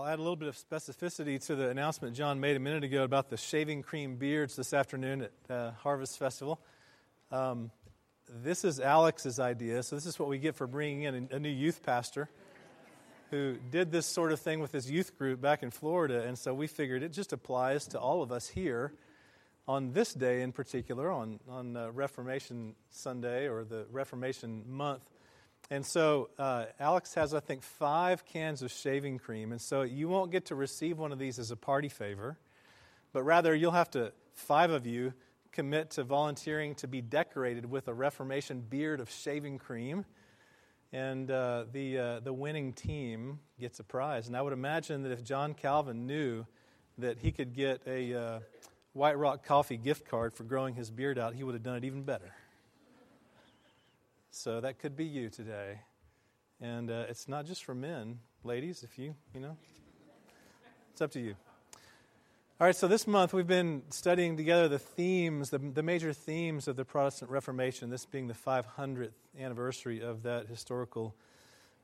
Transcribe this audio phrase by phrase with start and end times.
[0.00, 3.04] I'll add a little bit of specificity to the announcement John made a minute ago
[3.04, 6.58] about the shaving cream beards this afternoon at uh, Harvest Festival.
[7.30, 7.70] Um,
[8.26, 11.38] this is Alex's idea, so this is what we get for bringing in a, a
[11.38, 12.30] new youth pastor
[13.30, 16.54] who did this sort of thing with his youth group back in Florida, and so
[16.54, 18.94] we figured it just applies to all of us here
[19.68, 25.10] on this day in particular, on, on uh, Reformation Sunday or the Reformation month.
[25.72, 29.52] And so uh, Alex has, I think, five cans of shaving cream.
[29.52, 32.36] And so you won't get to receive one of these as a party favor,
[33.12, 35.14] but rather you'll have to, five of you,
[35.52, 40.04] commit to volunteering to be decorated with a Reformation beard of shaving cream.
[40.92, 44.26] And uh, the, uh, the winning team gets a prize.
[44.26, 46.46] And I would imagine that if John Calvin knew
[46.98, 48.40] that he could get a uh,
[48.92, 51.84] White Rock Coffee gift card for growing his beard out, he would have done it
[51.84, 52.32] even better.
[54.32, 55.80] So that could be you today.
[56.60, 59.56] And uh, it's not just for men, ladies, if you, you know,
[60.92, 61.34] it's up to you.
[62.60, 66.68] All right, so this month we've been studying together the themes, the, the major themes
[66.68, 71.14] of the Protestant Reformation, this being the 500th anniversary of that historical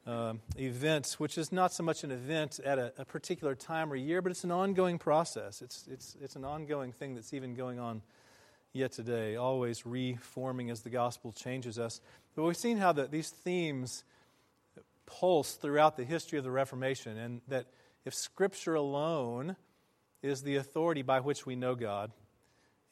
[0.07, 3.97] uh, event, which is not so much an event at a, a, particular time or
[3.97, 5.63] year, but it's an ongoing process.
[5.63, 8.03] It's, it's, it's an ongoing thing that's even going on
[8.73, 12.01] yet today, always reforming as the gospel changes us.
[12.37, 14.05] But we've seen how the, these themes
[15.07, 17.67] pulse throughout the history of the Reformation, and that
[18.05, 19.57] if Scripture alone
[20.23, 22.13] is the authority by which we know God,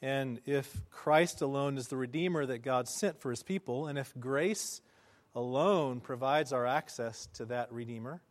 [0.01, 4.13] and if Christ alone is the Redeemer that God sent for his people, and if
[4.19, 4.81] grace
[5.35, 8.21] alone provides our access to that Redeemer,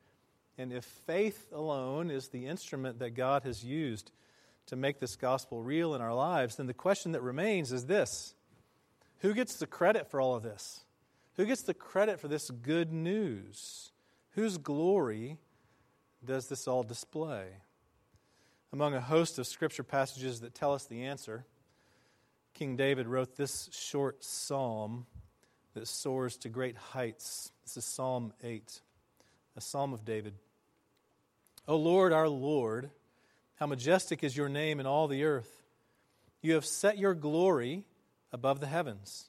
[0.59, 4.11] and if faith alone is the instrument that God has used
[4.67, 8.34] to make this gospel real in our lives, then the question that remains is this
[9.21, 10.84] Who gets the credit for all of this?
[11.37, 13.93] Who gets the credit for this good news?
[14.31, 15.39] Whose glory
[16.25, 17.47] does this all display?
[18.73, 21.45] Among a host of scripture passages that tell us the answer,
[22.55, 25.06] King David wrote this short psalm
[25.75, 27.50] that soars to great heights.
[27.65, 28.81] This is Psalm 8,
[29.56, 30.34] a psalm of David.
[31.67, 32.91] O Lord, our Lord,
[33.56, 35.62] how majestic is your name in all the earth.
[36.43, 37.84] You have set your glory
[38.33, 39.28] above the heavens.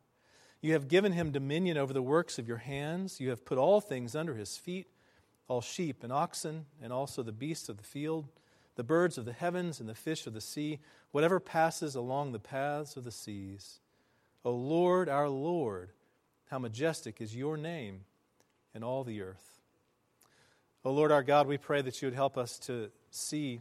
[0.61, 3.19] You have given him dominion over the works of your hands.
[3.19, 4.87] You have put all things under his feet
[5.51, 8.29] all sheep and oxen, and also the beasts of the field,
[8.75, 10.79] the birds of the heavens, and the fish of the sea,
[11.11, 13.81] whatever passes along the paths of the seas.
[14.45, 15.89] O Lord, our Lord,
[16.49, 18.05] how majestic is your name
[18.73, 19.59] in all the earth.
[20.85, 23.59] O Lord our God, we pray that you would help us to see,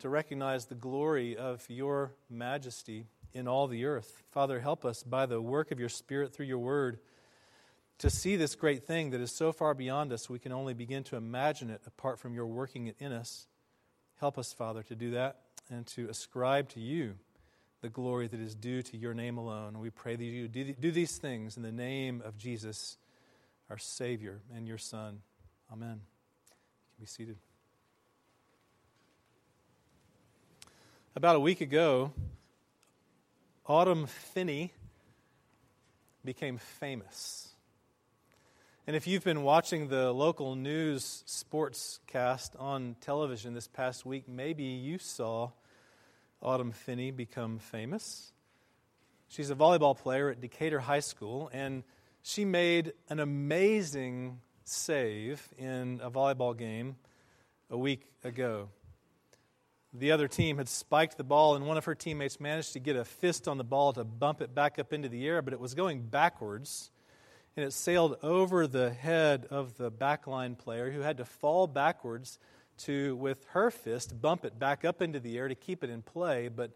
[0.00, 4.22] to recognize the glory of your majesty in all the earth.
[4.30, 6.98] Father, help us by the work of your Spirit through your word
[7.98, 11.04] to see this great thing that is so far beyond us we can only begin
[11.04, 13.46] to imagine it apart from your working it in us.
[14.18, 17.14] Help us, Father, to do that and to ascribe to you
[17.82, 19.78] the glory that is due to your name alone.
[19.78, 22.96] We pray that you do these things in the name of Jesus,
[23.68, 25.20] our Savior and your Son.
[25.72, 26.00] Amen.
[26.00, 27.36] You can be seated.
[31.16, 32.12] About a week ago,
[33.70, 34.72] Autumn Finney
[36.24, 37.50] became famous.
[38.84, 44.26] And if you've been watching the local news sports cast on television this past week,
[44.26, 45.50] maybe you saw
[46.42, 48.32] Autumn Finney become famous.
[49.28, 51.84] She's a volleyball player at Decatur High School, and
[52.22, 56.96] she made an amazing save in a volleyball game
[57.70, 58.68] a week ago
[59.92, 62.96] the other team had spiked the ball, and one of her teammates managed to get
[62.96, 65.60] a fist on the ball to bump it back up into the air, but it
[65.60, 66.90] was going backwards.
[67.56, 72.38] And it sailed over the head of the backline player who had to fall backwards
[72.78, 76.02] to, with her fist, bump it back up into the air to keep it in
[76.02, 76.70] play, but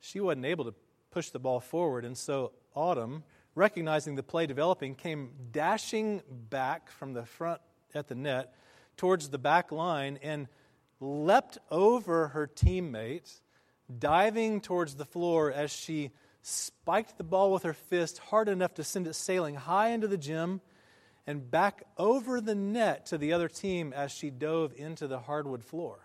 [0.00, 0.74] she wasn't able to
[1.10, 2.04] push the ball forward.
[2.04, 3.24] And so Autumn,
[3.54, 7.60] recognizing the play developing, came dashing back from the front
[7.94, 8.54] at the net
[8.96, 10.48] towards the back line and
[11.00, 13.40] leapt over her teammate,
[13.98, 16.10] diving towards the floor as she
[16.42, 20.16] spiked the ball with her fist hard enough to send it sailing high into the
[20.16, 20.60] gym
[21.26, 25.62] and back over the net to the other team as she dove into the hardwood
[25.62, 25.98] floor.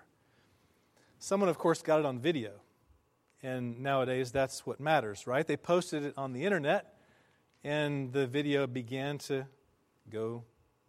[1.20, 2.52] Someone, of course, got it on video.
[3.42, 5.48] And nowadays, that's what matters, right?
[5.48, 6.98] They posted it on the internet,
[7.64, 9.48] and the video began to
[10.10, 10.44] go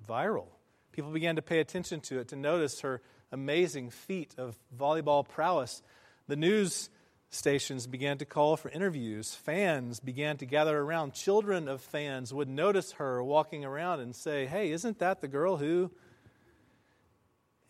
[0.09, 0.47] viral.
[0.91, 3.01] People began to pay attention to it, to notice her
[3.35, 5.83] amazing feat of volleyball prowess.
[6.29, 6.89] The news
[7.31, 9.35] stations began to call for interviews.
[9.35, 11.13] Fans began to gather around.
[11.13, 15.57] Children of fans would notice her walking around and say, Hey, isn't that the girl
[15.57, 15.91] who?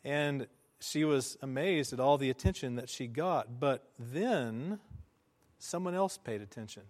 [0.05, 0.47] And
[0.81, 3.59] she was amazed at all the attention that she got.
[3.59, 4.79] But then
[5.59, 6.83] someone else paid attention.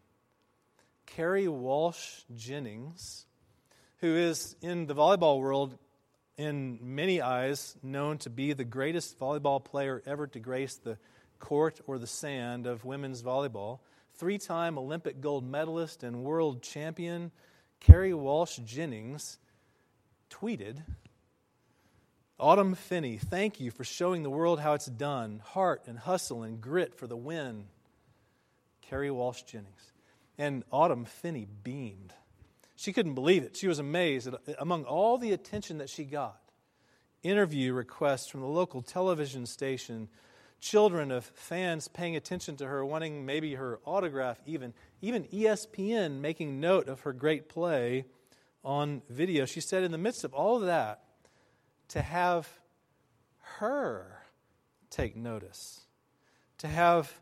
[1.06, 3.27] Kerri Walsh Jennings,
[3.99, 5.79] who is in the volleyball world,
[6.37, 10.99] in many eyes, known to be the greatest volleyball player ever to grace the
[11.39, 13.81] court or the sand of women's volleyball.
[14.17, 17.33] Three time Olympic gold medalist and world champion
[17.81, 19.39] Kerri Walsh Jennings
[20.31, 20.83] tweeted
[22.39, 25.41] Autumn Finney, thank you for showing the world how it's done.
[25.45, 27.67] Heart and hustle and grit for the win.
[28.91, 29.93] Kerri Walsh Jennings.
[30.37, 32.13] And Autumn Finney beamed.
[32.76, 33.56] She couldn't believe it.
[33.56, 36.41] She was amazed at, among all the attention that she got.
[37.23, 40.09] Interview requests from the local television station,
[40.61, 46.61] children of fans paying attention to her, wanting maybe her autograph, even, even ESPN making
[46.61, 48.06] note of her great play
[48.65, 49.44] on video.
[49.44, 51.03] She said, in the midst of all of that,
[51.88, 52.49] to have
[53.59, 54.23] her
[54.91, 55.82] take notice,
[56.59, 57.20] to have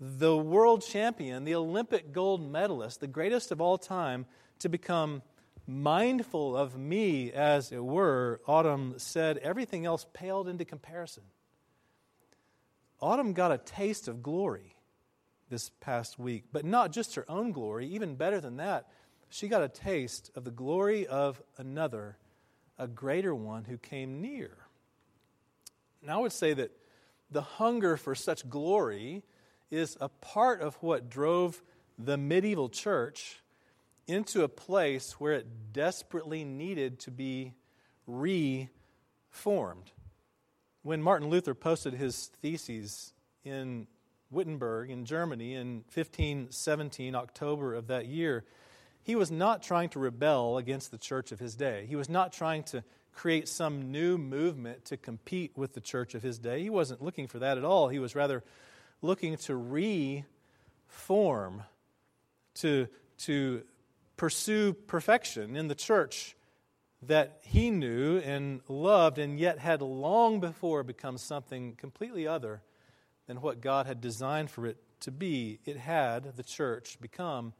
[0.00, 4.26] the world champion, the Olympic gold medalist, the greatest of all time,
[4.60, 5.22] to become
[5.66, 11.22] mindful of me, as it were, Autumn said, everything else paled into comparison.
[13.00, 14.76] Autumn got a taste of glory
[15.48, 18.88] this past week, but not just her own glory, even better than that,
[19.28, 22.18] she got a taste of the glory of another
[22.78, 24.56] a greater one who came near.
[26.02, 26.72] Now, I would say that
[27.30, 29.22] the hunger for such glory
[29.70, 31.62] is a part of what drove
[31.98, 33.42] the medieval church
[34.06, 37.54] into a place where it desperately needed to be
[38.06, 39.92] reformed.
[40.82, 43.12] When Martin Luther posted his theses
[43.44, 43.86] in
[44.30, 48.44] Wittenberg in Germany in 1517, October of that year,
[49.02, 51.86] he was not trying to rebel against the church of his day.
[51.88, 52.82] He was not trying to
[53.14, 56.62] create some new movement to compete with the church of his day.
[56.62, 57.88] He wasn't looking for that at all.
[57.88, 58.42] He was rather
[59.02, 59.54] looking to
[60.86, 61.62] reform,
[62.54, 63.62] to, to
[64.16, 66.36] pursue perfection in the church
[67.02, 72.62] that he knew and loved, and yet had long before become something completely other
[73.26, 75.58] than what God had designed for it to be.
[75.64, 77.52] It had, the church, become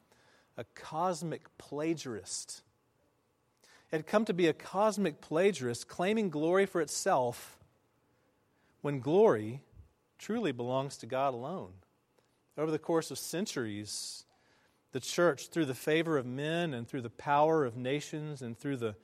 [0.57, 2.63] a cosmic plagiarist.
[3.91, 7.59] It had come to be a cosmic plagiarist claiming glory for itself
[8.81, 9.61] when glory
[10.19, 11.73] truly belongs to God alone.
[12.57, 14.25] Over the course of centuries,
[14.95, 18.77] the church, through the favor of men and through the power of nations and through
[18.77, 18.95] the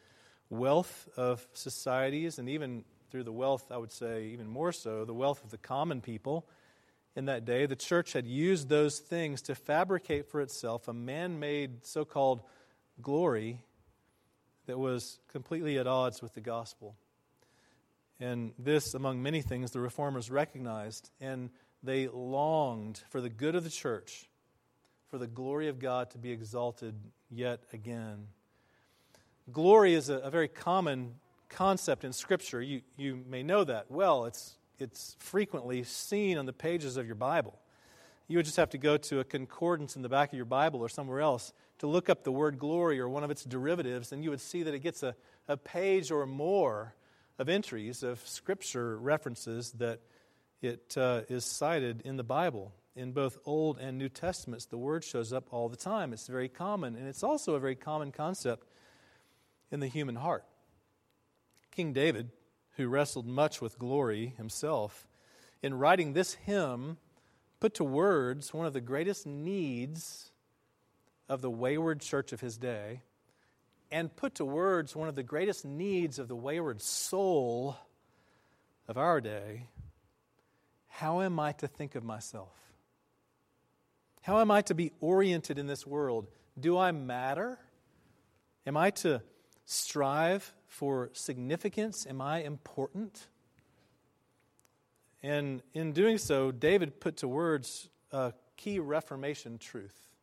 [0.49, 5.13] wealth of societies, and even through the wealth, I would say, even more so, the
[5.13, 6.47] wealth of the common people,
[7.17, 11.41] in that day, the church had used those things to fabricate for itself a man
[11.41, 12.43] made so called
[13.03, 13.59] glory
[14.67, 16.95] that was completely at odds with the gospel.
[18.21, 21.51] And this, among many things, the reformers recognized, and
[21.83, 24.30] they longed for the good of the church,
[25.11, 26.95] for the glory of God to be exalted
[27.31, 28.29] yet again.
[29.53, 31.15] Glory is a, a very common
[31.49, 32.63] concept in Scripture.
[32.63, 34.25] You, you may know that well.
[34.27, 37.59] It's it's frequently seen on the pages of your Bible.
[38.29, 40.81] You would just have to go to a concordance in the back of your Bible
[40.81, 44.25] or somewhere else to look up the word glory or one of its derivatives, and
[44.25, 45.15] you would see that it gets a,
[45.49, 46.95] a page or more
[47.39, 50.01] of entries of scripture references that
[50.63, 52.73] it uh, is cited in the Bible.
[52.97, 56.13] In both Old and New Testaments, the word shows up all the time.
[56.13, 58.67] It's very common, and it's also a very common concept
[59.71, 60.45] in the human heart.
[61.71, 62.31] King David
[62.81, 65.07] who wrestled much with glory himself,
[65.63, 66.97] in writing this hymn,
[67.61, 70.33] put to words one of the greatest needs
[71.29, 73.03] of the wayward church of his day,
[73.93, 77.77] and put to words one of the greatest needs of the wayward soul
[78.89, 79.67] of our day.
[80.89, 82.70] How am I to think of myself?
[84.23, 86.27] How am I to be oriented in this world?
[86.59, 87.59] Do I matter?
[88.67, 89.23] Am I to
[89.65, 92.07] strive for significance?
[92.07, 93.29] Am I important?
[95.23, 100.15] And in doing so, David put to words a key Reformation truth,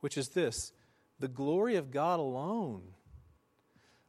[0.00, 0.72] which is this
[1.20, 2.82] the glory of God alone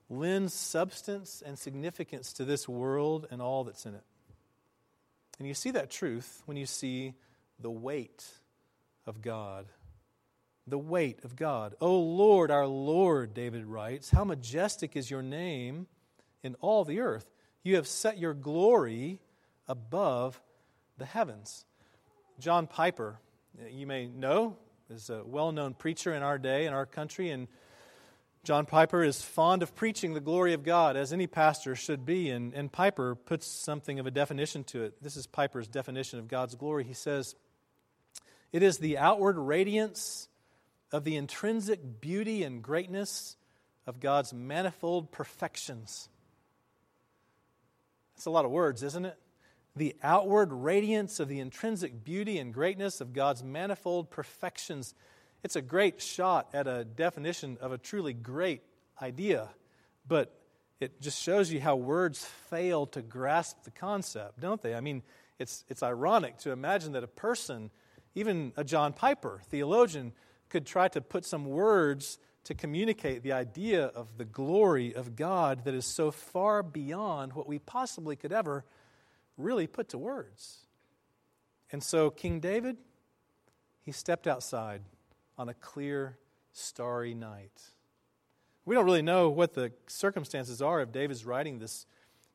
[0.10, 4.04] lends substance and significance to this world and all that's in it.
[5.40, 7.16] And you see that truth when you see
[7.60, 8.26] the weight
[9.06, 9.66] of God.
[10.66, 11.76] The weight of God.
[11.82, 15.88] O Lord, our Lord, David writes, how majestic is your name
[16.42, 17.30] in all the earth.
[17.64, 19.20] You have set your glory
[19.68, 20.42] above
[20.98, 21.66] the heavens.
[22.40, 23.20] John Piper,
[23.62, 24.58] uh, you may know,
[24.90, 27.48] is a well known preacher in our day, in our country, and
[28.44, 32.30] John Piper is fond of preaching the glory of God, as any pastor should be,
[32.30, 35.02] and, and Piper puts something of a definition to it.
[35.02, 36.84] This is Piper's definition of God's glory.
[36.84, 37.36] He says,
[38.54, 40.30] It is the outward radiance
[40.92, 43.36] of the intrinsic beauty and greatness
[43.88, 46.08] of God's manifold perfections.
[48.16, 49.18] That's a lot of words, isn't it?
[49.76, 54.94] The outward radiance of the intrinsic beauty and greatness of God's manifold perfections.
[55.44, 58.62] It's a great shot at a definition of a truly great
[59.02, 59.50] idea,
[60.08, 60.32] but
[60.80, 64.76] it just shows you how words fail to grasp the concept, don't they?
[64.76, 65.02] I mean,
[65.40, 67.72] it's, it's ironic to imagine that a person,
[68.16, 70.14] even a John Piper, theologian,
[70.50, 75.64] could try to put some words to communicate the idea of the glory of God
[75.64, 78.66] that is so far beyond what we possibly could ever
[79.38, 80.60] really put to words.
[81.72, 82.78] And so, King David,
[83.82, 84.82] he stepped outside
[85.38, 86.18] on a clear,
[86.52, 87.62] starry night.
[88.66, 91.86] We don't really know what the circumstances are of David's writing this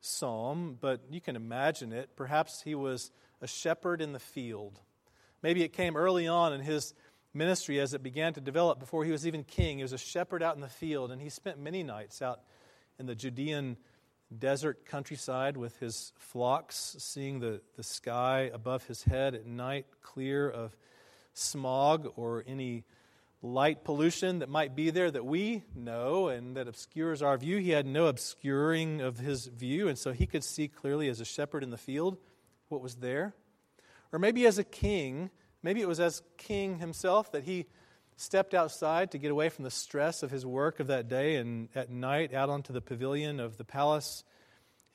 [0.01, 2.17] psalm, but you can imagine it.
[2.17, 4.81] Perhaps he was a shepherd in the field.
[5.42, 6.95] Maybe it came early on in his
[7.35, 9.78] ministry as it began to develop before he was even king.
[9.78, 12.40] He was a shepherd out in the field, and he spent many nights out
[12.99, 13.76] in the Judean
[14.37, 20.49] desert countryside with his flocks, seeing the, the sky above his head at night clear
[20.50, 20.76] of
[21.33, 22.85] smog or any
[23.40, 27.59] light pollution that might be there that we know and that obscures our view.
[27.59, 31.25] He had no obscuring of his view, and so he could see clearly as a
[31.25, 32.18] shepherd in the field
[32.68, 33.35] what was there.
[34.12, 35.31] Or maybe as a king,
[35.62, 37.67] maybe it was as king himself that he
[38.17, 41.69] stepped outside to get away from the stress of his work of that day and
[41.75, 44.25] at night out onto the pavilion of the palace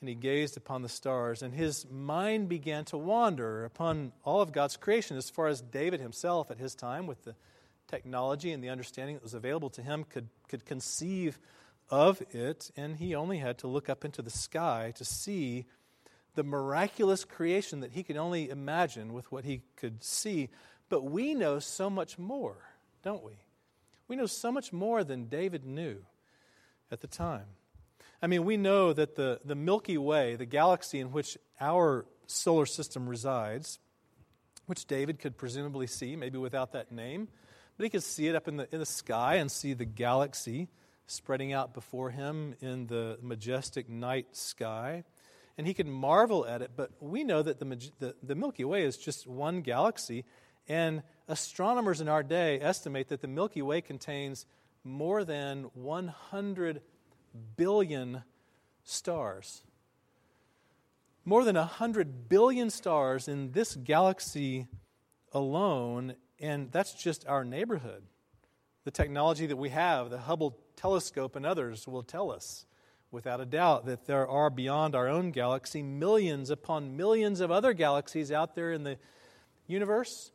[0.04, 4.52] and he gazed upon the stars, and his mind began to wander upon all of
[4.52, 7.36] God's creation, as far as David himself at his time, with the
[7.88, 11.40] technology and the understanding that was available to him, could, could conceive
[11.90, 12.70] of it.
[12.76, 15.68] And he only had to look up into the sky to see
[16.36, 20.50] the miraculous creation that he could only imagine with what he could see.
[20.90, 22.58] But we know so much more,
[23.04, 23.34] don't we?
[24.08, 25.98] We know so much more than David knew
[26.92, 27.46] at the time.
[28.22, 32.66] I mean, we know that the, the Milky Way, the galaxy in which our solar
[32.66, 33.80] system resides,
[34.66, 37.28] which David could presumably see, maybe without that name,
[37.78, 40.70] but he could see it up in the, in the sky and see the galaxy
[41.08, 45.04] spreading out before him in the majestic night sky.
[45.58, 47.66] And he could marvel at it, but we know that the,
[48.00, 50.26] the, the Milky Way is just one galaxy,
[50.68, 54.46] and astronomers in our day estimate that the Milky Way contains
[54.84, 56.82] more than 100
[57.56, 58.24] billion
[58.84, 59.64] stars.
[61.26, 64.68] More than 100 billion stars in this galaxy
[65.32, 68.04] alone, and that's just our neighborhood.
[68.84, 72.66] The technology that we have, the Hubble telescope and others, will tell us
[73.14, 77.72] without a doubt that there are beyond our own galaxy millions upon millions of other
[77.72, 78.98] galaxies out there in the
[79.68, 80.32] universe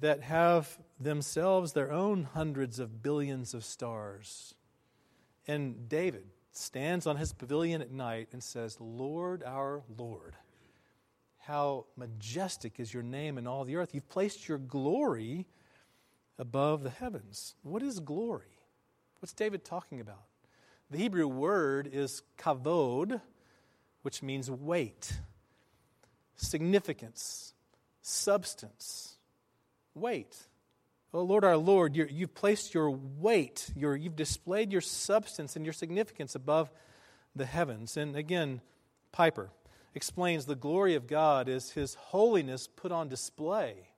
[0.00, 4.54] that have themselves their own hundreds of billions of stars.
[5.46, 10.34] And David stands on his pavilion at night and says, Lord, our Lord,
[11.38, 13.94] how majestic is your name in all the earth.
[13.94, 15.46] You've placed your glory
[16.38, 17.54] above the heavens.
[17.62, 18.58] What is glory?
[19.20, 20.29] What's David talking about?
[20.90, 23.20] The Hebrew word is kavod,
[24.02, 25.20] which means weight,
[26.34, 27.54] significance,
[28.02, 29.16] substance,
[29.94, 30.36] weight.
[31.14, 35.64] Oh, Lord our Lord, you have placed your weight, your, you've displayed your substance and
[35.64, 36.70] your significance above
[37.36, 37.96] the heavens.
[37.96, 38.60] And again,
[39.12, 39.50] Piper
[39.94, 43.88] explains the glory of God is his holiness put on display.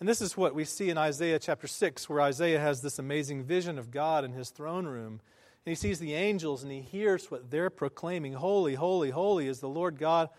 [0.00, 3.44] And this is what we see in Isaiah chapter 6, where Isaiah has this amazing
[3.44, 5.20] vision of God in his throne room.
[5.68, 9.60] And he sees the angels and he hears what they're proclaiming Holy, holy, holy is
[9.60, 10.30] the Lord God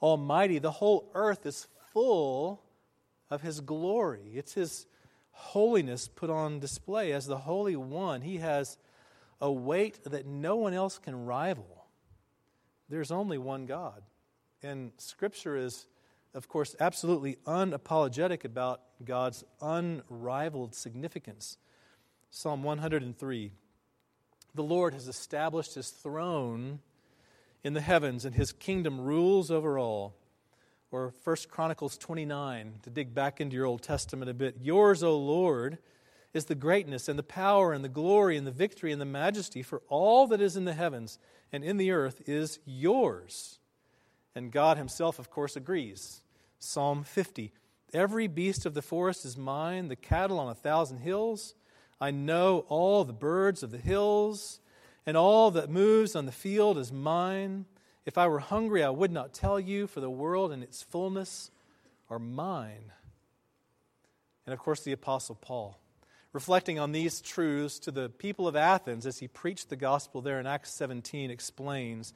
[0.00, 0.58] Almighty.
[0.58, 2.62] The whole earth is full
[3.28, 4.30] of his glory.
[4.32, 4.86] It's his
[5.32, 8.22] holiness put on display as the Holy One.
[8.22, 8.78] He has
[9.42, 11.84] a weight that no one else can rival.
[12.88, 14.02] There's only one God.
[14.62, 15.86] And Scripture is,
[16.32, 21.58] of course, absolutely unapologetic about God's unrivaled significance.
[22.30, 23.52] Psalm 103
[24.54, 26.80] The Lord has established his throne
[27.64, 30.14] in the heavens, and his kingdom rules over all.
[30.90, 34.56] or 1 Chronicles 29 to dig back into your Old Testament a bit.
[34.60, 35.78] Yours, O Lord,
[36.34, 39.62] is the greatness and the power and the glory and the victory and the majesty,
[39.62, 41.18] for all that is in the heavens
[41.50, 43.58] and in the earth is yours.
[44.34, 46.22] And God Himself, of course, agrees.
[46.58, 47.52] Psalm 50
[47.94, 51.54] Every beast of the forest is mine, the cattle on a thousand hills.
[52.02, 54.58] I know all the birds of the hills,
[55.06, 57.64] and all that moves on the field is mine.
[58.04, 61.52] If I were hungry, I would not tell you, for the world and its fullness
[62.10, 62.90] are mine.
[64.44, 65.78] And of course, the Apostle Paul,
[66.32, 70.40] reflecting on these truths to the people of Athens as he preached the gospel there
[70.40, 72.14] in Acts 17, explains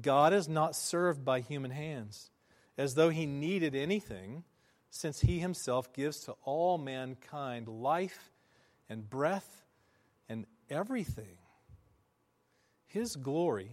[0.00, 2.30] God is not served by human hands,
[2.78, 4.44] as though he needed anything,
[4.88, 8.30] since he himself gives to all mankind life
[8.88, 9.62] and breath
[10.28, 11.38] and everything.
[12.86, 13.70] His glory,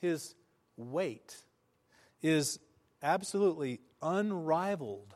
[0.00, 0.34] his
[0.76, 1.36] weight
[2.22, 2.58] is
[3.02, 5.14] absolutely unrivaled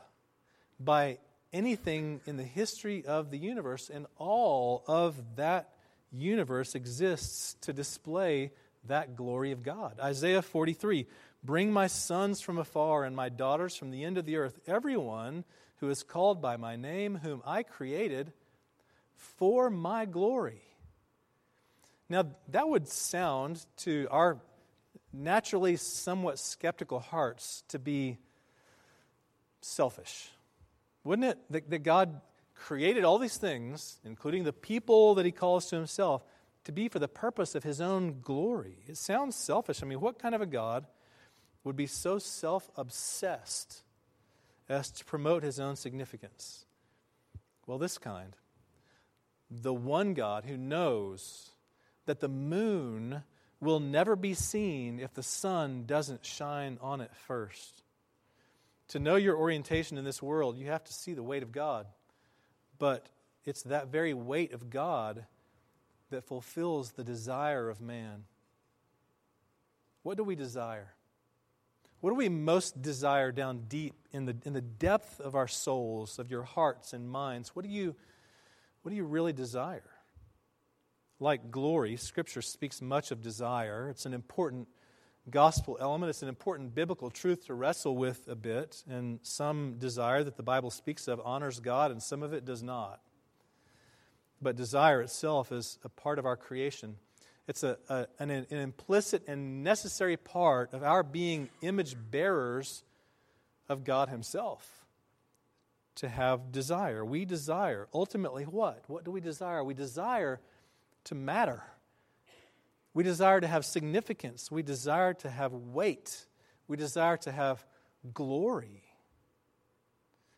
[0.79, 1.19] by
[1.53, 5.69] anything in the history of the universe, and all of that
[6.11, 8.51] universe exists to display
[8.85, 9.99] that glory of God.
[9.99, 11.07] Isaiah 43
[11.43, 15.45] Bring my sons from afar and my daughters from the end of the earth, everyone
[15.77, 18.33] who is called by my name, whom I created
[19.17, 20.61] for my glory.
[22.09, 24.37] Now, that would sound to our
[25.11, 28.17] naturally somewhat skeptical hearts to be
[29.61, 30.29] selfish.
[31.03, 31.37] Wouldn't it?
[31.49, 32.21] That, that God
[32.55, 36.23] created all these things, including the people that He calls to Himself,
[36.63, 38.79] to be for the purpose of His own glory.
[38.87, 39.83] It sounds selfish.
[39.83, 40.85] I mean, what kind of a God
[41.63, 43.83] would be so self obsessed
[44.69, 46.65] as to promote His own significance?
[47.65, 48.35] Well, this kind.
[49.49, 51.51] The one God who knows
[52.05, 53.23] that the moon
[53.59, 57.83] will never be seen if the sun doesn't shine on it first.
[58.89, 61.87] To know your orientation in this world, you have to see the weight of God.
[62.77, 63.07] But
[63.45, 65.25] it's that very weight of God
[66.09, 68.23] that fulfills the desire of man.
[70.03, 70.93] What do we desire?
[71.99, 76.19] What do we most desire down deep in the, in the depth of our souls,
[76.19, 77.55] of your hearts and minds?
[77.55, 77.95] What do you,
[78.87, 79.89] what do you really desire?
[81.19, 83.89] Like glory, Scripture speaks much of desire.
[83.89, 84.69] It's an important
[85.29, 88.85] gospel element, it's an important biblical truth to wrestle with a bit.
[88.89, 92.63] And some desire that the Bible speaks of honors God, and some of it does
[92.63, 93.01] not.
[94.41, 96.95] But desire itself is a part of our creation.
[97.45, 102.85] It's a, a an, an implicit and necessary part of our being image bearers
[103.67, 104.76] of God Himself
[105.97, 107.03] to have desire.
[107.03, 107.87] We desire.
[107.93, 108.83] Ultimately, what?
[108.87, 109.63] What do we desire?
[109.63, 110.39] We desire
[111.05, 111.63] to matter.
[112.93, 114.51] We desire to have significance.
[114.51, 116.25] We desire to have weight.
[116.67, 117.65] We desire to have
[118.13, 118.83] glory.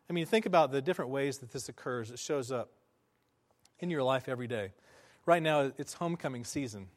[0.08, 2.10] I mean, think about the different ways that this occurs.
[2.10, 2.70] It shows up
[3.78, 4.72] in your life every day.
[5.26, 6.88] Right now, it's homecoming season,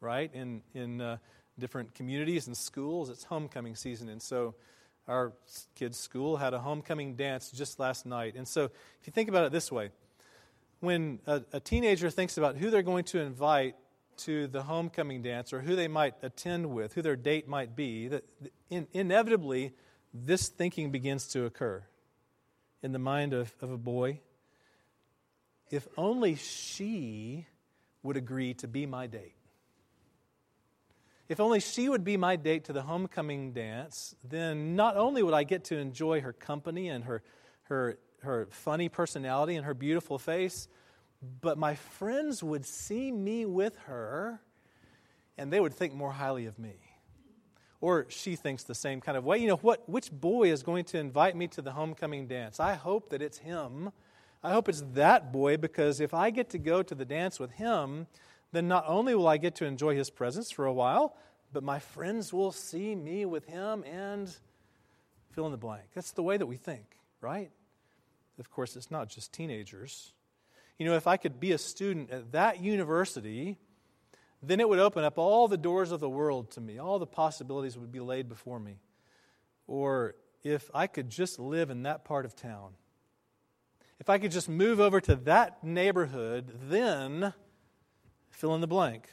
[0.00, 0.30] right?
[0.34, 1.16] In, in uh,
[1.58, 4.08] different communities and schools, it's homecoming season.
[4.08, 4.54] And so,
[5.08, 5.32] our
[5.74, 8.34] kids' school had a homecoming dance just last night.
[8.36, 9.90] And so, if you think about it this way,
[10.80, 13.76] when a, a, teenager thinks about who they're going to invite
[14.18, 18.08] to the homecoming dance or who they might attend with, who their date might be,
[18.08, 18.24] that
[18.68, 19.72] in, inevitably
[20.12, 21.82] this thinking begins to occur
[22.82, 24.20] in the mind of, of a boy.
[25.70, 27.46] If only she
[28.02, 29.34] would agree to be my date.
[31.32, 35.34] If only she would be my date to the homecoming dance, then not only would
[35.34, 37.22] I get to enjoy her company and her,
[37.64, 40.68] her her funny personality and her beautiful face,
[41.40, 44.40] but my friends would see me with her
[45.38, 46.74] and they would think more highly of me.
[47.80, 49.38] Or she thinks the same kind of way.
[49.38, 52.60] You know, what, which boy is going to invite me to the homecoming dance?
[52.60, 53.90] I hope that it's him.
[54.42, 57.52] I hope it's that boy because if I get to go to the dance with
[57.52, 58.06] him,
[58.52, 61.16] then not only will I get to enjoy his presence for a while,
[61.52, 64.34] but my friends will see me with him and
[65.32, 65.84] fill in the blank.
[65.94, 67.50] That's the way that we think, right?
[68.38, 70.12] Of course, it's not just teenagers.
[70.78, 73.58] You know, if I could be a student at that university,
[74.42, 76.78] then it would open up all the doors of the world to me.
[76.78, 78.80] All the possibilities would be laid before me.
[79.66, 82.72] Or if I could just live in that part of town,
[84.00, 87.32] if I could just move over to that neighborhood, then
[88.32, 89.08] fill in the blank.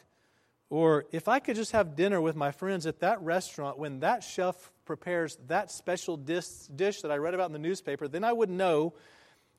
[0.69, 4.23] Or if I could just have dinner with my friends at that restaurant when that
[4.23, 6.47] chef prepares that special dish,
[7.01, 8.93] that I read about in the newspaper, then I would know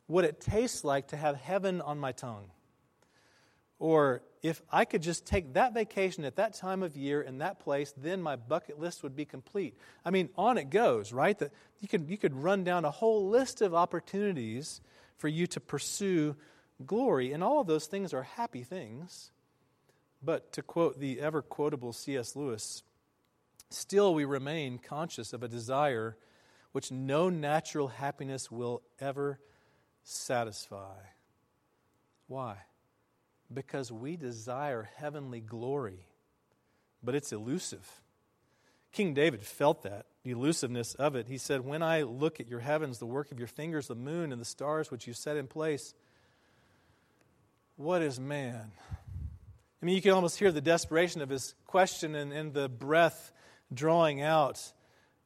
[0.07, 2.51] what it tastes like to have heaven on my tongue.
[3.79, 7.61] Or if I could just take that vacation at that time of year in that
[7.61, 9.77] place, then my bucket list would be complete.
[10.05, 11.38] I mean, on it goes, right?
[11.38, 14.81] That you could, you could run down a whole list of opportunities
[15.16, 16.37] for you to pursue
[16.85, 17.33] glory.
[17.33, 19.31] And all of those things are happy things.
[20.22, 22.37] But to quote the ever quotable C.S.
[22.37, 22.83] Lewis,
[23.70, 26.16] still we remain conscious of a desire
[26.72, 29.40] which no natural happiness will ever
[30.04, 30.98] satisfy.
[32.26, 32.59] Why?
[33.52, 36.06] because we desire heavenly glory,
[37.02, 38.00] but it's elusive.
[38.92, 41.26] King David felt that, the elusiveness of it.
[41.28, 44.33] He said, When I look at your heavens, the work of your fingers, the moon
[44.33, 45.94] and the stars which you set in place,
[47.76, 48.72] what is man?
[49.82, 53.32] I mean, you can almost hear the desperation of his question and, and the breath
[53.72, 54.60] drawing out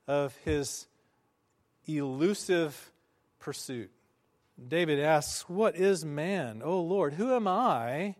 [0.06, 0.86] of his
[1.86, 2.92] elusive
[3.40, 3.90] pursuit.
[4.68, 6.62] David asks, What is man?
[6.64, 8.14] O Lord, who am I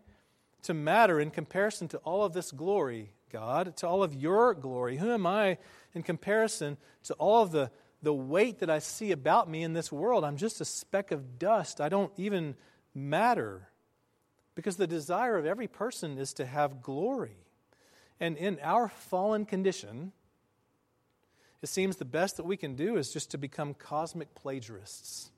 [0.63, 4.97] to matter in comparison to all of this glory, God, to all of your glory?
[4.97, 5.57] Who am I
[5.93, 7.71] in comparison to all of the,
[8.03, 10.25] the weight that I see about me in this world?
[10.25, 11.79] I'm just a speck of dust.
[11.79, 12.55] I don't even
[12.93, 13.69] matter.
[14.55, 17.37] Because the desire of every person is to have glory.
[18.19, 20.13] And in our fallen condition,
[21.61, 25.31] it seems the best that we can do is just to become cosmic plagiarists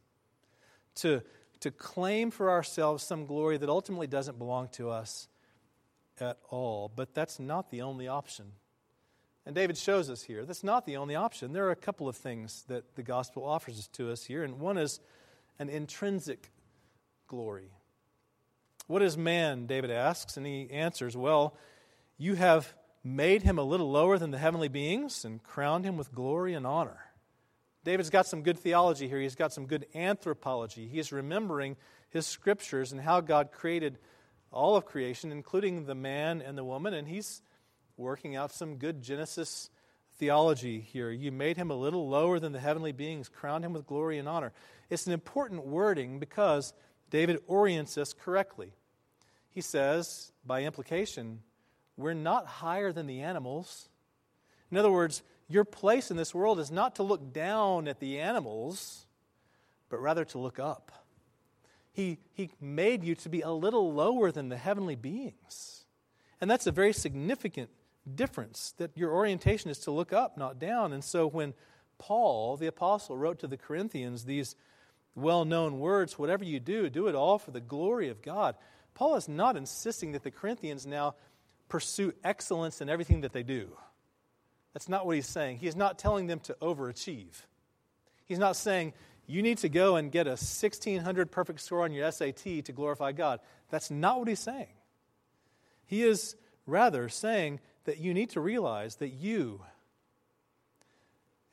[0.97, 1.21] to,
[1.61, 5.27] to claim for ourselves some glory that ultimately doesn't belong to us
[6.19, 6.91] at all.
[6.93, 8.45] But that's not the only option.
[9.45, 11.53] And David shows us here that's not the only option.
[11.53, 14.77] There are a couple of things that the gospel offers to us here, and one
[14.77, 14.99] is
[15.57, 16.51] an intrinsic
[17.27, 17.71] glory.
[18.87, 19.65] What is man?
[19.65, 21.55] David asks, and he answers, Well,
[22.17, 22.73] you have
[23.03, 26.65] made him a little lower than the heavenly beings and crowned him with glory and
[26.65, 26.97] honor.
[27.83, 29.19] David's got some good theology here.
[29.19, 30.87] He's got some good anthropology.
[30.87, 31.77] He's remembering
[32.09, 33.97] his scriptures and how God created
[34.51, 37.41] all of creation, including the man and the woman, and he's
[37.95, 39.69] working out some good Genesis
[40.17, 41.11] theology here.
[41.11, 44.27] You made him a little lower than the heavenly beings, crowned him with glory and
[44.27, 44.51] honor.
[44.89, 46.73] It's an important wording because
[47.09, 48.73] David orients us correctly.
[49.49, 51.41] He says, by implication,
[51.95, 53.89] we're not higher than the animals.
[54.69, 58.19] In other words, your place in this world is not to look down at the
[58.19, 59.07] animals,
[59.89, 60.91] but rather to look up.
[61.91, 65.85] He, he made you to be a little lower than the heavenly beings.
[66.39, 67.69] And that's a very significant
[68.13, 70.93] difference that your orientation is to look up, not down.
[70.93, 71.53] And so when
[71.97, 74.55] Paul, the apostle, wrote to the Corinthians these
[75.17, 78.55] well known words whatever you do, do it all for the glory of God.
[78.93, 81.15] Paul is not insisting that the Corinthians now
[81.67, 83.69] pursue excellence in everything that they do.
[84.73, 85.57] That's not what he's saying.
[85.57, 87.45] He is not telling them to overachieve.
[88.25, 88.93] He's not saying,
[89.25, 93.11] you need to go and get a 1600 perfect score on your SAT to glorify
[93.11, 93.39] God.
[93.69, 94.67] That's not what he's saying.
[95.85, 99.61] He is rather saying that you need to realize that you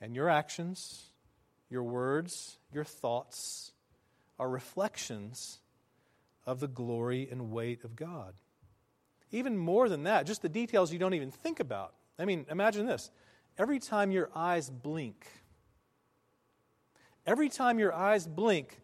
[0.00, 1.10] and your actions,
[1.70, 3.72] your words, your thoughts
[4.38, 5.58] are reflections
[6.46, 8.34] of the glory and weight of God.
[9.30, 11.94] Even more than that, just the details you don't even think about.
[12.18, 13.10] I mean, imagine this.
[13.58, 15.26] Every time your eyes blink,
[17.26, 18.80] every time your eyes blink,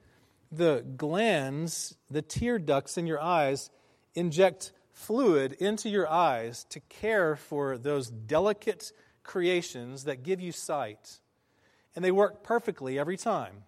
[0.51, 3.71] the glands, the tear ducts in your eyes,
[4.15, 11.21] inject fluid into your eyes to care for those delicate creations that give you sight.
[11.95, 13.65] And they work perfectly every time.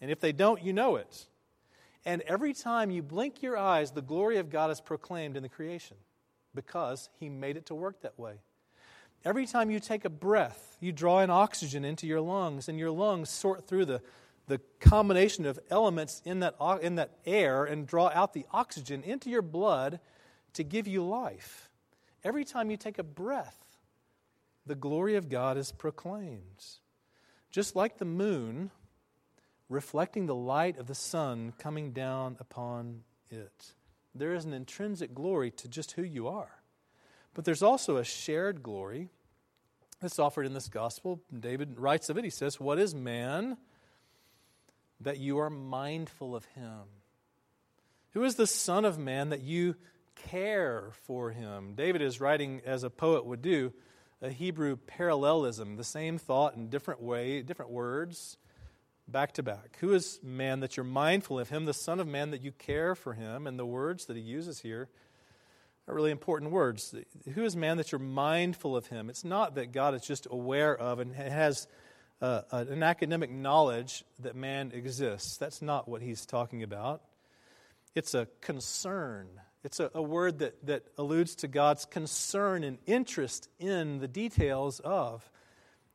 [0.00, 1.26] And if they don't, you know it.
[2.04, 5.48] And every time you blink your eyes, the glory of God is proclaimed in the
[5.48, 5.96] creation
[6.54, 8.34] because He made it to work that way.
[9.24, 12.90] Every time you take a breath, you draw in oxygen into your lungs, and your
[12.90, 14.00] lungs sort through the,
[14.46, 19.28] the combination of elements in that, in that air and draw out the oxygen into
[19.28, 19.98] your blood
[20.54, 21.68] to give you life.
[22.24, 23.58] Every time you take a breath,
[24.66, 26.64] the glory of God is proclaimed.
[27.50, 28.70] Just like the moon
[29.68, 33.74] reflecting the light of the sun coming down upon it.
[34.14, 36.50] There is an intrinsic glory to just who you are.
[37.34, 39.10] But there's also a shared glory
[40.00, 41.20] that's offered in this gospel.
[41.38, 42.24] David writes of it.
[42.24, 43.58] He says, What is man
[45.00, 46.82] that you are mindful of him?
[48.12, 49.76] Who is the Son of Man that you
[50.16, 51.74] care for him?
[51.74, 53.72] David is writing, as a poet would do,
[54.20, 58.36] a Hebrew parallelism, the same thought in different way, different words,
[59.06, 59.76] back to back.
[59.80, 62.94] Who is man that you're mindful of him, the Son of Man that you care
[62.94, 63.46] for him?
[63.46, 64.88] And the words that he uses here
[65.86, 66.94] are really important words.
[67.34, 69.08] Who is man that you're mindful of him?
[69.08, 71.66] It's not that God is just aware of and has
[72.20, 75.36] uh, an academic knowledge that man exists.
[75.36, 77.02] That's not what he's talking about.
[77.94, 79.28] It's a concern
[79.64, 84.80] It's a, a word that, that alludes to God's concern and interest in the details
[84.80, 85.30] of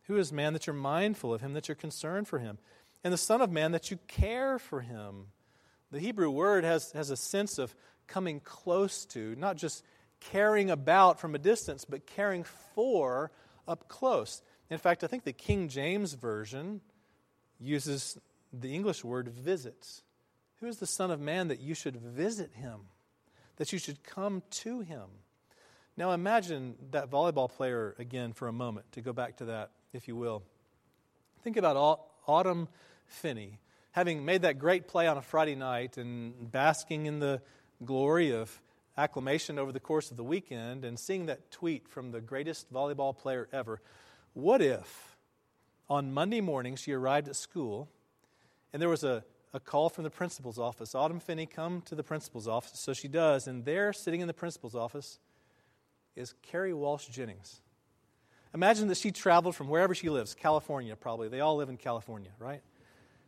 [0.08, 2.58] who is man that you're mindful of him, that you're concerned for him,
[3.04, 5.28] and the Son of Man that you care for him.
[5.92, 7.76] The Hebrew word has, has a sense of
[8.08, 9.84] coming close to, not just
[10.20, 12.44] caring about from a distance, but caring
[12.76, 13.32] for
[13.68, 14.42] up close.
[14.70, 16.82] In fact, I think the King James Version
[17.60, 18.18] uses
[18.52, 20.04] the English word visits.
[20.60, 22.82] Who is the Son of Man that you should visit him,
[23.58, 25.06] that you should come to him?
[25.96, 30.08] Now imagine that volleyball player again for a moment, to go back to that, if
[30.08, 30.44] you will.
[31.44, 32.68] Think about Autumn
[33.06, 33.60] Finney,
[33.92, 37.42] having made that great play on a Friday night and basking in the
[37.86, 38.62] glory of
[38.98, 43.16] acclamation over the course of the weekend and seeing that tweet from the greatest volleyball
[43.16, 43.82] player ever.
[44.34, 45.16] What if
[45.90, 47.90] on Monday morning she arrived at school
[48.72, 50.96] and there was a, a call from the principal's office?
[50.96, 52.80] Autumn Finney, come to the principal's office.
[52.80, 55.20] So she does, and there, sitting in the principal's office,
[56.16, 57.62] is Kerri Walsh Jennings.
[58.54, 61.28] Imagine that she traveled from wherever she lives, California probably.
[61.28, 62.62] They all live in California, right?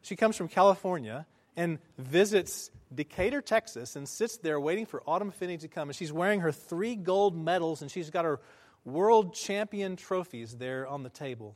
[0.02, 1.26] She comes from California
[1.58, 5.90] and visits Decatur, Texas, and sits there waiting for Autumn Finney to come.
[5.90, 8.40] And she's wearing her three gold medals, and she's got her
[8.84, 11.56] world champion trophies there on the table.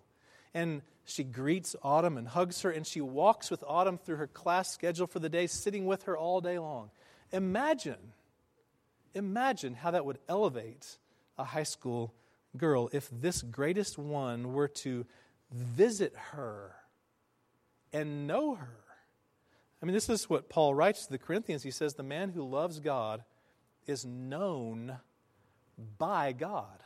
[0.54, 4.72] And she greets Autumn and hugs her, and she walks with Autumn through her class
[4.72, 6.92] schedule for the day, sitting with her all day long.
[7.32, 8.14] Imagine,
[9.14, 10.98] imagine how that would elevate
[11.38, 12.14] a high school
[12.58, 15.06] girl if this greatest one were to
[15.52, 16.76] visit her
[17.94, 18.80] and know her
[19.82, 21.64] I mean, this is what Paul writes to the Corinthians.
[21.64, 23.24] He says, The man who loves God
[23.88, 24.98] is known
[25.98, 26.84] by God.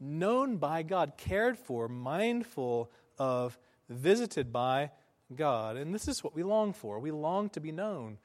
[0.00, 3.58] Known by God, cared for, mindful of,
[3.88, 4.90] visited by
[5.34, 5.76] God.
[5.76, 6.98] And this is what we long for.
[6.98, 8.18] We long to be known.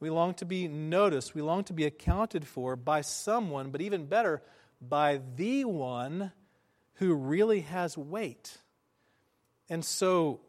[0.00, 1.34] We long to be noticed.
[1.34, 4.42] We long to be accounted for by someone, but even better,
[4.80, 6.32] by the one
[6.94, 8.58] who really has weight.
[9.70, 10.40] And so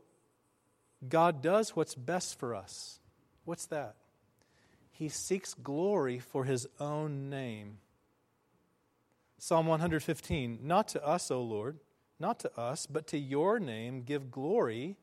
[1.07, 2.99] God does what's best for us.
[3.45, 3.95] What's that?
[4.91, 7.77] He seeks glory for his own name.
[9.37, 11.79] Psalm 115 Not to us, O Lord,
[12.19, 14.97] not to us, but to your name give glory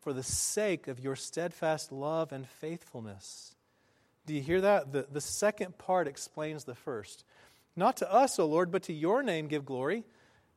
[0.00, 3.54] for the sake of your steadfast love and faithfulness.
[4.26, 4.92] Do you hear that?
[4.92, 7.24] The, the second part explains the first.
[7.76, 10.04] Not to us, O Lord, but to your name give glory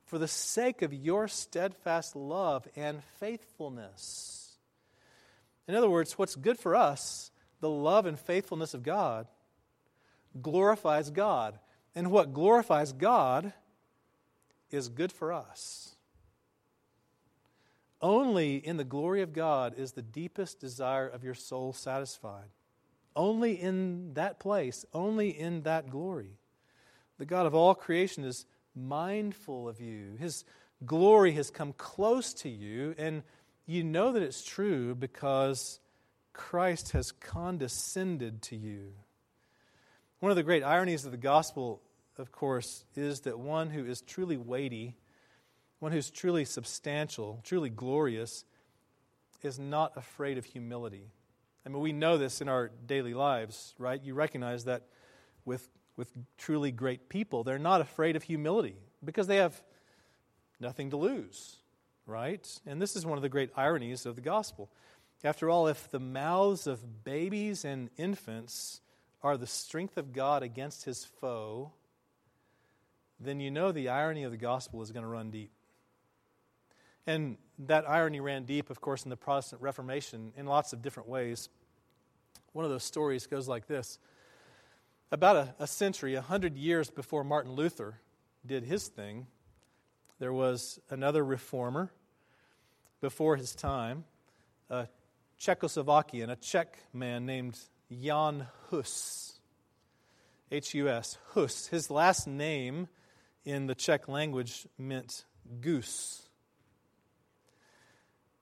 [0.05, 4.57] for the sake of your steadfast love and faithfulness.
[5.67, 9.27] In other words, what's good for us, the love and faithfulness of God,
[10.41, 11.57] glorifies God.
[11.95, 13.53] And what glorifies God
[14.71, 15.95] is good for us.
[18.01, 22.49] Only in the glory of God is the deepest desire of your soul satisfied.
[23.15, 26.37] Only in that place, only in that glory.
[27.17, 30.15] The God of all creation is mindful of you.
[30.19, 30.43] His
[30.85, 33.23] glory has come close to you, and
[33.65, 35.79] you know that it's true because
[36.33, 38.93] Christ has condescended to you.
[40.23, 41.81] One of the great ironies of the gospel,
[42.17, 44.95] of course, is that one who is truly weighty,
[45.79, 48.45] one who's truly substantial, truly glorious,
[49.41, 51.11] is not afraid of humility.
[51.65, 54.01] I mean, we know this in our daily lives, right?
[54.01, 54.83] You recognize that
[55.43, 59.61] with, with truly great people, they're not afraid of humility because they have
[60.57, 61.57] nothing to lose
[62.05, 62.59] right?
[62.65, 64.69] And this is one of the great ironies of the gospel.
[65.23, 68.81] After all, if the mouths of babies and infants
[69.23, 71.71] are the strength of God against his foe,
[73.19, 75.51] then you know the irony of the gospel is going to run deep.
[77.07, 81.07] And that irony ran deep, of course, in the Protestant Reformation in lots of different
[81.09, 81.49] ways.
[82.51, 83.97] One of those stories goes like this
[85.11, 87.99] About a, a century, a hundred years before Martin Luther
[88.45, 89.27] did his thing,
[90.19, 91.91] there was another reformer
[93.01, 94.05] before his time,
[94.69, 94.87] a
[95.39, 97.59] Czechoslovakian, a Czech man named
[97.91, 99.39] Jan Hus.
[100.51, 101.67] H U S, Hus.
[101.67, 102.87] His last name
[103.43, 105.25] in the Czech language meant
[105.61, 106.29] goose.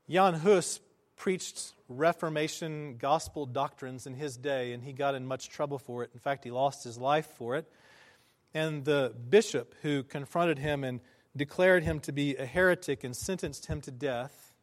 [0.10, 0.80] Jan Hus
[1.16, 6.10] preached Reformation gospel doctrines in his day, and he got in much trouble for it.
[6.14, 7.72] In fact, he lost his life for it.
[8.54, 11.00] And the bishop who confronted him and
[11.36, 14.54] declared him to be a heretic and sentenced him to death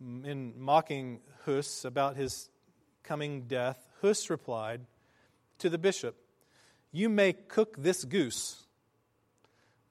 [0.00, 2.48] in mocking Hus about his
[3.02, 4.82] coming death, Hus replied
[5.58, 6.16] to the bishop,
[6.92, 8.62] You may cook this goose,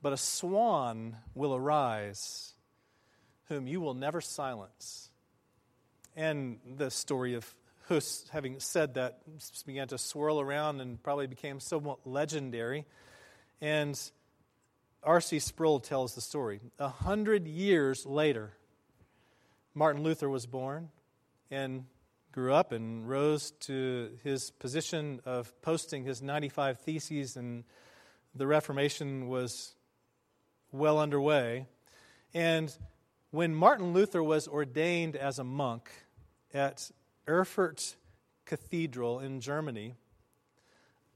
[0.01, 2.53] but a swan will arise
[3.49, 5.09] whom you will never silence.
[6.15, 7.55] And the story of
[7.87, 9.21] Hus, having said that,
[9.65, 12.85] began to swirl around and probably became somewhat legendary.
[13.61, 13.99] And
[15.03, 15.39] R.C.
[15.39, 16.59] Sproul tells the story.
[16.77, 18.53] A hundred years later,
[19.73, 20.89] Martin Luther was born
[21.49, 21.85] and
[22.31, 27.63] grew up and rose to his position of posting his 95 Theses, and
[28.35, 29.73] the Reformation was
[30.71, 31.67] well underway.
[32.33, 32.75] And
[33.31, 35.89] when Martin Luther was ordained as a monk
[36.53, 36.91] at
[37.27, 37.95] Erfurt
[38.45, 39.95] Cathedral in Germany,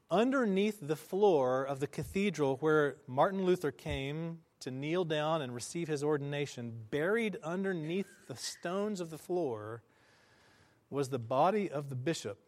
[0.10, 5.88] underneath the floor of the cathedral where Martin Luther came to kneel down and receive
[5.88, 9.82] his ordination, buried underneath the stones of the floor,
[10.94, 12.40] was the body of the bishop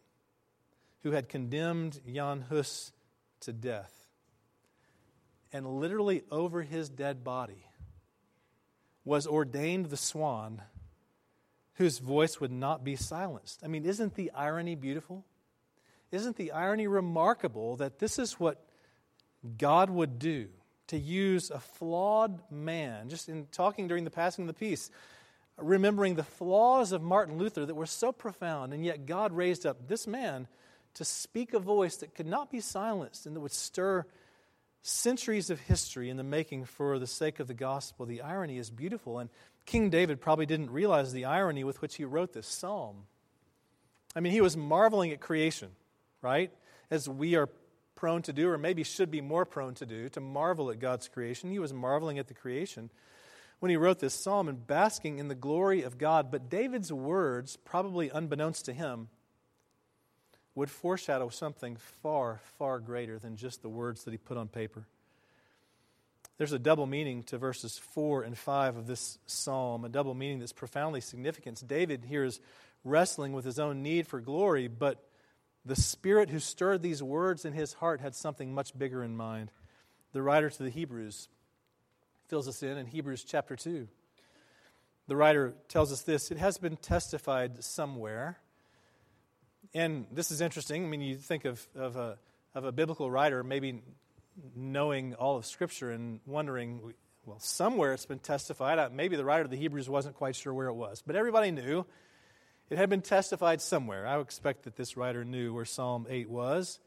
[1.02, 2.92] who had condemned Jan Hus
[3.40, 3.92] to death.
[5.52, 7.66] And literally over his dead body
[9.04, 10.62] was ordained the swan
[11.74, 13.60] whose voice would not be silenced.
[13.62, 15.24] I mean, isn't the irony beautiful?
[16.10, 18.64] Isn't the irony remarkable that this is what
[19.58, 20.48] God would do
[20.88, 24.90] to use a flawed man, just in talking during the passing of the peace,
[25.58, 29.88] remembering the flaws of Martin Luther that were so profound, and yet God raised up
[29.88, 30.48] this man
[30.94, 34.06] to speak a voice that could not be silenced and that would stir
[34.82, 38.06] centuries of history in the making for the sake of the gospel.
[38.06, 39.30] The irony is beautiful, and
[39.64, 43.04] King David probably didn't realize the irony with which he wrote this psalm.
[44.14, 45.70] I mean, he was marveling at creation,
[46.22, 46.50] right?
[46.90, 47.48] As we are
[47.96, 51.08] prone to do, or maybe should be more prone to do, to marvel at God's
[51.08, 51.50] creation.
[51.50, 52.90] He was marveling at the creation
[53.60, 56.30] when he wrote this psalm and basking in the glory of God.
[56.30, 59.08] But David's words, probably unbeknownst to him,
[60.54, 64.86] would foreshadow something far, far greater than just the words that he put on paper.
[66.38, 70.38] There's a double meaning to verses 4 and 5 of this psalm, a double meaning
[70.38, 71.62] that's profoundly significant.
[71.66, 72.40] David here is
[72.84, 75.02] wrestling with his own need for glory, but
[75.64, 79.50] the Spirit who stirred these words in his heart had something much bigger in mind.
[80.12, 81.28] The writer to the Hebrews
[82.28, 83.86] fills us in in Hebrews chapter 2.
[85.08, 88.38] The writer tells us this It has been testified somewhere.
[89.74, 90.84] And this is interesting.
[90.84, 92.18] I mean, you think of, of, a,
[92.54, 93.82] of a biblical writer maybe
[94.54, 98.78] knowing all of Scripture and wondering, well, somewhere it's been testified.
[98.78, 101.50] Uh, maybe the writer of the Hebrews wasn't quite sure where it was, but everybody
[101.50, 101.84] knew
[102.70, 104.06] it had been testified somewhere.
[104.06, 106.80] I would expect that this writer knew where Psalm 8 was.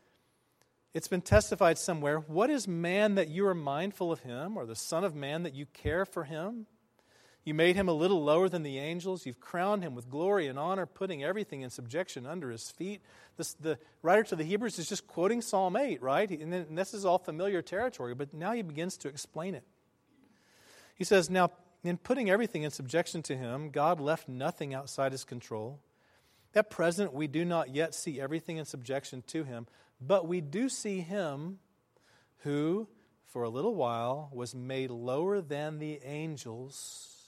[0.93, 2.19] It's been testified somewhere.
[2.19, 5.53] What is man that you are mindful of him, or the Son of Man that
[5.53, 6.65] you care for him?
[7.45, 9.25] You made him a little lower than the angels.
[9.25, 13.01] You've crowned him with glory and honor, putting everything in subjection under his feet.
[13.37, 16.29] This, the writer to the Hebrews is just quoting Psalm 8, right?
[16.29, 19.63] And, then, and this is all familiar territory, but now he begins to explain it.
[20.95, 21.51] He says, Now,
[21.83, 25.79] in putting everything in subjection to him, God left nothing outside his control.
[26.55, 29.67] At present, we do not yet see everything in subjection to him,
[30.01, 31.59] but we do see him
[32.39, 32.87] who,
[33.25, 37.19] for a little while, was made lower than the angels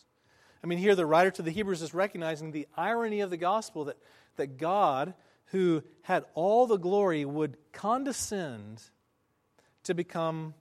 [0.63, 3.85] I mean, here the writer to the Hebrews is recognizing the irony of the gospel
[3.85, 3.97] that,
[4.35, 8.83] that God, who had all the glory, would condescend
[9.83, 10.53] to become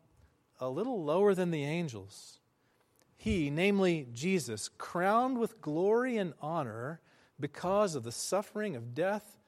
[0.58, 2.38] a little lower than the angels.
[3.16, 7.00] He, namely Jesus, crowned with glory and honor
[7.40, 9.38] because of the suffering of death,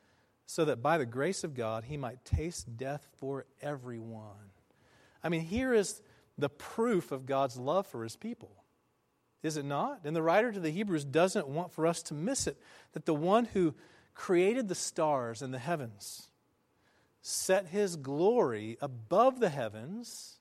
[0.47, 4.51] so that by the grace of God he might taste death for everyone.
[5.23, 6.03] I mean, here is
[6.37, 8.51] the proof of God's love for his people.
[9.43, 10.01] Is it not?
[10.05, 12.57] And the writer to the Hebrews doesn't want for us to miss it
[12.93, 13.75] that the one who
[14.15, 16.29] created the stars and the heavens
[17.23, 20.39] set his glory above the heavens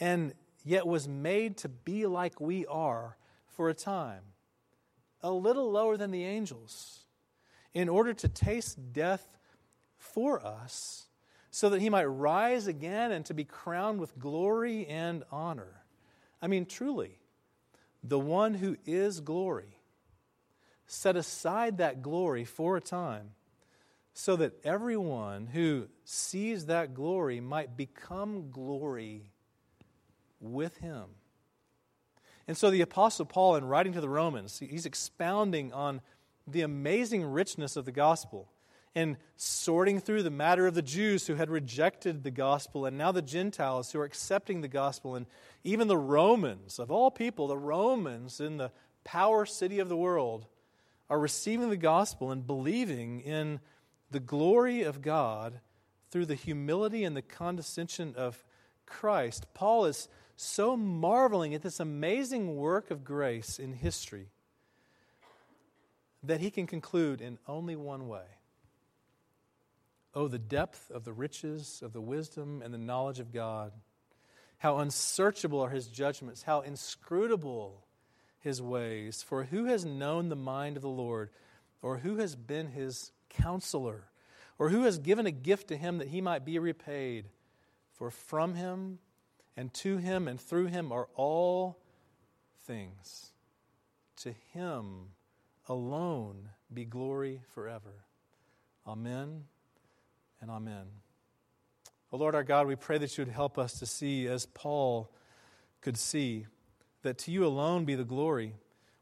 [0.00, 3.16] and yet was made to be like we are
[3.46, 4.22] for a time,
[5.22, 7.04] a little lower than the angels,
[7.74, 9.38] in order to taste death
[9.96, 11.06] for us,
[11.50, 15.82] so that he might rise again and to be crowned with glory and honor.
[16.40, 17.18] I mean, truly,
[18.02, 19.78] the one who is glory,
[20.86, 23.30] set aside that glory for a time
[24.14, 29.30] so that everyone who sees that glory might become glory
[30.40, 31.04] with him.
[32.48, 36.00] And so the Apostle Paul, in writing to the Romans, he's expounding on
[36.46, 38.48] the amazing richness of the gospel
[38.94, 43.10] and sorting through the matter of the Jews who had rejected the gospel, and now
[43.10, 45.26] the Gentiles who are accepting the gospel, and
[45.64, 48.70] even the Romans, of all people, the Romans in the
[49.04, 50.46] power city of the world,
[51.08, 53.60] are receiving the gospel and believing in
[54.10, 55.60] the glory of God
[56.10, 58.44] through the humility and the condescension of
[58.84, 59.46] Christ.
[59.54, 60.08] Paul is
[60.42, 64.28] so marveling at this amazing work of grace in history
[66.22, 68.24] that he can conclude in only one way
[70.14, 73.72] Oh, the depth of the riches of the wisdom and the knowledge of God.
[74.58, 77.86] How unsearchable are his judgments, how inscrutable
[78.38, 79.22] his ways.
[79.22, 81.30] For who has known the mind of the Lord,
[81.80, 84.04] or who has been his counselor,
[84.58, 87.30] or who has given a gift to him that he might be repaid?
[87.94, 88.98] For from him
[89.56, 91.78] and to him and through him are all
[92.66, 93.32] things.
[94.22, 95.10] To him
[95.68, 98.04] alone be glory forever.
[98.86, 99.44] Amen
[100.40, 100.86] and amen.
[102.10, 105.10] Lord our God, we pray that you would help us to see as Paul
[105.80, 106.46] could see,
[107.02, 108.54] that to you alone be the glory.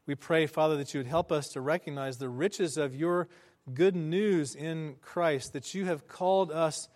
[0.05, 3.27] We pray, Father, that you would help us to recognize the riches of your
[3.73, 6.87] good news in Christ, that you have called us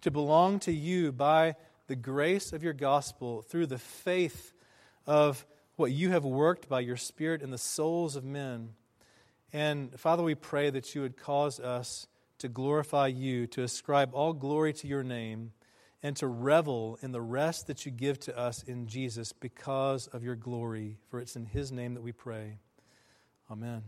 [0.00, 1.54] to belong to you by
[1.88, 4.52] the grace of your gospel through the faith
[5.06, 5.44] of
[5.76, 8.70] what you have worked by your Spirit in the souls of men.
[9.52, 12.06] And Father, we pray that you would cause us
[12.38, 15.52] to glorify you, to ascribe all glory to your name,
[16.02, 20.22] and to revel in the rest that you give to us in Jesus because of
[20.22, 20.98] your glory.
[21.10, 22.58] For it's in his name that we pray.
[23.50, 23.82] Amen.